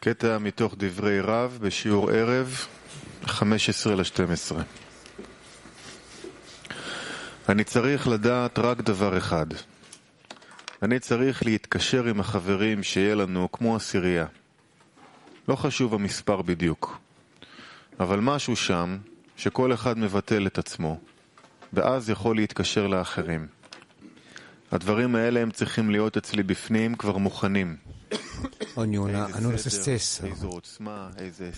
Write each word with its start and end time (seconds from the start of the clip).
קטע 0.00 0.38
מתוך 0.38 0.74
דברי 0.78 1.20
רב 1.20 1.58
בשיעור 1.62 2.10
ערב, 2.10 2.66
15 3.24 3.94
ל-12. 3.94 4.56
אני 7.48 7.64
צריך 7.64 8.08
לדעת 8.08 8.58
רק 8.58 8.80
דבר 8.80 9.18
אחד. 9.18 9.46
אני 10.82 10.98
צריך 10.98 11.44
להתקשר 11.44 12.04
עם 12.04 12.20
החברים 12.20 12.82
שיהיה 12.82 13.14
לנו 13.14 13.52
כמו 13.52 13.76
עשירייה. 13.76 14.26
לא 15.48 15.56
חשוב 15.56 15.94
המספר 15.94 16.42
בדיוק, 16.42 16.98
אבל 18.00 18.20
משהו 18.20 18.56
שם 18.56 18.98
שכל 19.36 19.72
אחד 19.72 19.98
מבטל 19.98 20.46
את 20.46 20.58
עצמו, 20.58 21.00
ואז 21.72 22.10
יכול 22.10 22.36
להתקשר 22.36 22.86
לאחרים. 22.86 23.46
הדברים 24.72 25.14
האלה 25.14 25.40
הם 25.40 25.50
צריכים 25.50 25.90
להיות 25.90 26.16
אצלי 26.16 26.42
בפנים 26.42 26.94
כבר 26.94 27.16
מוכנים. 27.16 27.76
Ognuno 28.78 29.28
hanno 29.30 29.56
se 29.56 29.70
stesso. 29.70 30.22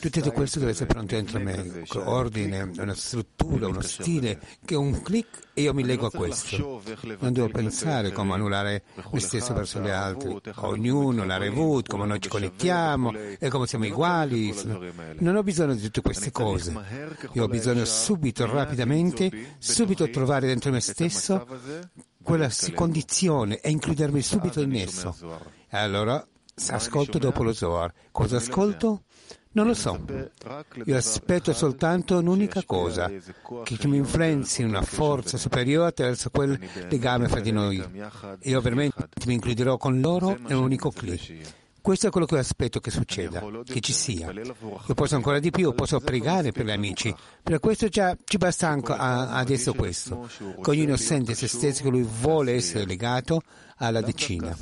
Tutto 0.01 0.33
questo 0.33 0.59
deve 0.59 0.71
essere 0.73 0.87
pronto 0.87 1.15
dentro 1.15 1.39
me, 1.39 1.85
con 1.87 2.03
ordine, 2.07 2.71
una 2.79 2.95
struttura, 2.95 3.69
uno 3.69 3.81
stile, 3.81 4.41
che 4.65 4.75
un 4.75 5.01
clic 5.03 5.49
e 5.55 5.63
io 5.63 5.75
mi 5.75 5.85
leggo 5.85 6.07
a 6.07 6.11
questo. 6.11 6.83
Non 7.19 7.33
devo 7.33 7.49
pensare 7.49 8.13
come 8.13 8.35
annullare 8.35 8.83
me 9.11 9.21
stesso 9.21 9.53
verso 9.55 9.81
gli 9.81 9.91
altri. 9.91 10.37
Ognuno, 10.57 11.25
la 11.25 11.37
revut, 11.37 11.89
come 11.89 12.07
noi 12.07 12.21
ci 12.21 12.29
connettiamo 12.29 13.13
e 13.39 13.49
come 13.49 13.67
siamo 13.67 13.87
uguali. 13.87 14.55
Non 15.19 15.37
ho 15.37 15.43
bisogno 15.43 15.75
di 15.75 15.83
tutte 15.83 16.01
queste 16.01 16.31
cose. 16.31 16.73
Io 17.33 17.45
ho 17.45 17.49
bisogno 17.49 17.85
subito, 17.85 18.47
rapidamente, 18.47 19.57
subito 19.59 20.09
trovare 20.11 20.47
dentro 20.47 20.71
me 20.71 20.81
stesso 20.81 21.47
quella 22.23 22.51
condizione 22.75 23.61
e 23.61 23.71
includermi 23.71 24.23
subito 24.23 24.61
in 24.61 24.75
esso. 24.77 25.17
E 25.69 25.77
allora 25.77 26.25
ascolto 26.69 27.19
dopo 27.19 27.43
lo 27.43 27.53
Zohar. 27.53 27.93
Cosa 28.11 28.37
ascolto? 28.37 29.03
Non 29.53 29.67
lo 29.67 29.75
so. 29.75 29.99
Io 30.85 30.97
aspetto 30.97 31.53
soltanto 31.53 32.19
un'unica 32.19 32.63
cosa, 32.65 33.11
che 33.65 33.89
mi 33.89 33.97
influenzi 33.97 34.63
una 34.63 34.83
forza 34.83 35.37
superiore 35.37 35.89
attraverso 35.89 36.31
quel 36.31 36.57
legame 36.89 37.27
fra 37.27 37.41
di 37.41 37.51
noi. 37.51 37.83
Io 38.43 38.61
veramente 38.61 39.09
mi 39.27 39.35
includerò 39.35 39.77
con 39.77 40.01
loro 40.01 40.37
in 40.47 40.55
un 40.55 40.63
unico 40.63 40.91
clic. 40.91 41.59
Questo 41.81 42.09
è 42.09 42.11
quello 42.11 42.27
che 42.27 42.37
aspetto 42.37 42.79
che 42.79 42.91
succeda, 42.91 43.43
che 43.65 43.81
ci 43.81 43.93
sia. 43.93 44.31
Io 44.31 44.95
posso 44.95 45.17
ancora 45.17 45.39
di 45.39 45.51
più, 45.51 45.73
posso 45.73 45.99
pregare 45.99 46.53
per 46.53 46.67
gli 46.67 46.71
amici. 46.71 47.13
Per 47.43 47.59
questo 47.59 47.89
già 47.89 48.17
ci 48.23 48.37
basta 48.37 48.69
anche 48.69 48.93
adesso 48.93 49.75
questo. 49.75 50.29
Che 50.63 50.71
ognuno 50.71 50.97
sente 50.97 51.35
se 51.35 51.49
stesso 51.49 51.83
che 51.83 51.89
lui 51.89 52.07
vuole 52.21 52.53
essere 52.53 52.85
legato 52.85 53.41
alla 53.81 54.01
decina. 54.01 54.57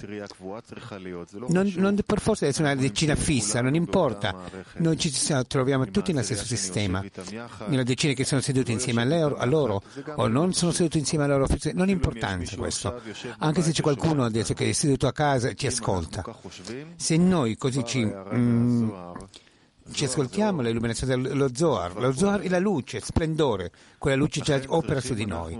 Non, 1.49 1.73
non 1.77 1.99
per 2.07 2.21
forza 2.21 2.47
deve 2.47 2.53
essere 2.53 2.73
una 2.73 2.81
decina 2.81 3.15
fissa, 3.17 3.61
non 3.61 3.75
importa. 3.75 4.35
Noi 4.77 4.97
ci 4.97 5.13
troviamo 5.47 5.87
tutti 5.87 6.13
nello 6.13 6.25
stesso 6.25 6.45
sistema. 6.45 7.05
Nella 7.67 7.83
decina 7.83 8.13
che 8.13 8.25
sono 8.25 8.41
seduti 8.41 8.73
insieme 8.73 9.03
a 9.03 9.05
loro, 9.05 9.37
a 9.37 9.45
loro 9.45 9.83
o 10.17 10.27
non 10.29 10.53
sono 10.53 10.71
seduti 10.71 10.99
insieme 10.99 11.25
a 11.25 11.27
loro, 11.27 11.47
non 11.75 11.89
è 11.89 11.93
importante 11.93 12.57
questo. 12.57 13.01
Anche 13.39 13.63
se 13.63 13.73
c'è 13.73 13.83
qualcuno 13.83 14.25
adesso 14.25 14.55
che 14.55 14.69
è 14.69 14.73
seduto 14.73 15.07
a 15.07 15.13
casa 15.13 15.49
e 15.49 15.55
ci 15.55 15.67
ascolta. 15.67 16.25
Se 16.97 17.17
noi 17.17 17.57
così 17.57 17.85
ci... 17.85 18.05
Mm, 18.05 18.91
ci 19.99 20.05
ascoltiamo 20.05 20.63
l'illuminazione 20.63 21.21
dello 21.21 21.53
Zohar. 21.53 21.97
Lo 21.97 22.13
Zohar 22.13 22.43
è 22.43 22.49
la 22.49 22.61
luce, 22.61 23.01
splendore, 23.01 23.73
quella 23.99 24.17
luce 24.17 24.41
già 24.43 24.61
opera 24.69 25.01
su 25.01 25.13
di 25.13 25.25
noi. 25.25 25.59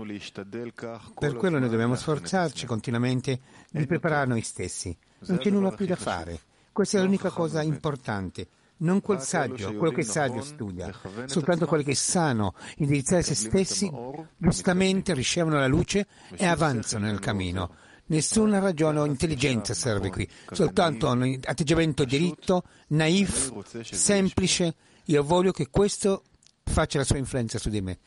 Per 1.19 1.35
quello 1.35 1.59
noi 1.59 1.67
dobbiamo 1.67 1.95
sforzarci 1.95 2.65
continuamente 2.65 3.41
di 3.69 3.85
preparare 3.85 4.27
noi 4.27 4.39
stessi. 4.39 4.95
Non 5.25 5.39
c'è 5.39 5.49
nulla 5.49 5.71
più 5.71 5.85
da 5.85 5.97
fare. 5.97 6.39
Questa 6.71 6.99
è 6.99 7.01
l'unica 7.01 7.31
cosa 7.31 7.61
importante. 7.61 8.47
Non 8.77 9.01
quel 9.01 9.19
saggio, 9.19 9.73
quello 9.73 9.91
che 9.91 9.99
il 9.99 10.07
saggio 10.07 10.41
studia, 10.41 10.89
soltanto 11.25 11.65
quelli 11.65 11.83
che 11.83 11.95
sanno 11.95 12.53
indirizzare 12.77 13.23
se 13.23 13.35
stessi, 13.35 13.91
giustamente 14.37 15.13
ricevono 15.13 15.59
la 15.59 15.67
luce 15.67 16.07
e 16.33 16.45
avanzano 16.45 17.07
nel 17.07 17.19
cammino. 17.19 17.75
Nessuna 18.09 18.57
ragione 18.57 18.99
o 18.99 19.05
intelligenza 19.05 19.75
serve 19.75 20.09
qui, 20.09 20.27
soltanto 20.51 21.07
un 21.09 21.39
atteggiamento 21.43 22.05
diritto, 22.05 22.63
naif, 22.87 23.51
semplice. 23.83 24.75
Io 25.05 25.23
voglio 25.23 25.51
che 25.51 25.69
questo 25.69 26.23
faccia 26.63 26.97
la 26.97 27.03
sua 27.03 27.17
influenza 27.17 27.59
su 27.59 27.69
di 27.69 27.81
me. 27.81 27.99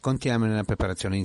Continuiamo 0.00 0.44
nella 0.44 0.64
preparazione 0.64 1.16